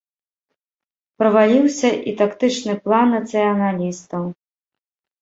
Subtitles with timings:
[1.19, 4.23] Праваліўся і тактычны план нацыяналістаў.